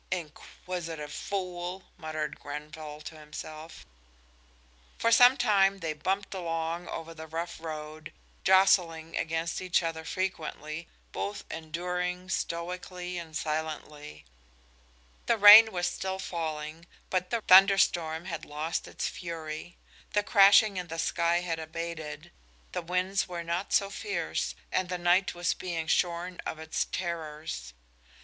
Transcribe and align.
"Inquisitive 0.09 1.13
fool!" 1.13 1.83
muttered 1.95 2.39
Gren 2.39 2.71
to 2.71 2.99
him= 3.11 3.31
self. 3.33 3.85
For 4.97 5.11
some 5.11 5.37
time 5.37 5.77
they 5.77 5.93
bumped 5.93 6.33
along 6.33 6.87
over 6.87 7.13
the 7.13 7.27
rough 7.27 7.59
road, 7.59 8.11
jostling 8.43 9.15
against 9.15 9.61
each 9.61 9.83
other 9.83 10.03
frequently, 10.03 10.87
both 11.11 11.43
enduring 11.51 12.31
stoically 12.31 13.19
and 13.19 13.37
silently. 13.37 14.25
The 15.27 15.37
rain 15.37 15.71
was 15.71 15.85
still 15.85 16.17
falling, 16.17 16.87
but 17.11 17.29
the 17.29 17.41
thunder 17.41 17.77
storm 17.77 18.25
had 18.25 18.43
lost 18.43 18.87
its 18.87 19.07
fury. 19.07 19.77
The 20.13 20.23
crashing 20.23 20.77
in 20.77 20.87
the 20.87 20.97
sky 20.97 21.41
had 21.41 21.59
abated, 21.59 22.31
the 22.71 22.81
winds 22.81 23.27
were 23.27 23.43
not 23.43 23.71
so 23.71 23.91
fierce, 23.91 24.55
the 24.71 24.97
night 24.97 25.35
was 25.35 25.53
being 25.53 25.85
shorn 25.85 26.41
of 26.43 26.57
its 26.57 26.85
terrors. 26.85 27.75